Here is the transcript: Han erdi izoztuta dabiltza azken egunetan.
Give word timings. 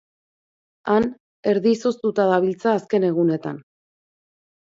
Han 0.93 1.03
erdi 1.51 1.73
izoztuta 1.75 2.25
dabiltza 2.31 2.73
azken 2.79 3.07
egunetan. 3.13 3.59